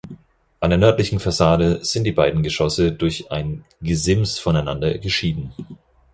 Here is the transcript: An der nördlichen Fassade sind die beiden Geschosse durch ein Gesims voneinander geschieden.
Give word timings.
An 0.61 0.71
der 0.71 0.79
nördlichen 0.79 1.19
Fassade 1.19 1.85
sind 1.85 2.05
die 2.05 2.11
beiden 2.11 2.41
Geschosse 2.41 2.91
durch 2.91 3.31
ein 3.31 3.65
Gesims 3.81 4.39
voneinander 4.39 4.97
geschieden. 4.97 5.53